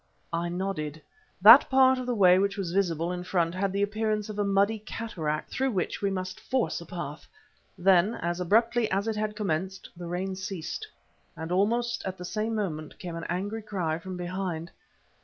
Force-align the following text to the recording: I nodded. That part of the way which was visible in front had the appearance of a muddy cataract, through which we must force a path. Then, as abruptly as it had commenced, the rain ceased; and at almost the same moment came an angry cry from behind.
I 0.33 0.49
nodded. 0.49 0.99
That 1.43 1.69
part 1.69 1.99
of 1.99 2.07
the 2.07 2.15
way 2.15 2.39
which 2.39 2.57
was 2.57 2.71
visible 2.73 3.11
in 3.11 3.23
front 3.23 3.53
had 3.53 3.71
the 3.71 3.83
appearance 3.83 4.29
of 4.29 4.39
a 4.39 4.43
muddy 4.43 4.79
cataract, 4.79 5.51
through 5.51 5.69
which 5.73 6.01
we 6.01 6.09
must 6.09 6.39
force 6.39 6.81
a 6.81 6.87
path. 6.87 7.27
Then, 7.77 8.15
as 8.15 8.39
abruptly 8.39 8.89
as 8.89 9.07
it 9.07 9.15
had 9.15 9.35
commenced, 9.35 9.91
the 9.95 10.07
rain 10.07 10.35
ceased; 10.35 10.87
and 11.37 11.51
at 11.51 11.53
almost 11.53 12.03
the 12.17 12.25
same 12.25 12.55
moment 12.55 12.97
came 12.97 13.15
an 13.15 13.25
angry 13.29 13.61
cry 13.61 13.99
from 13.99 14.17
behind. 14.17 14.71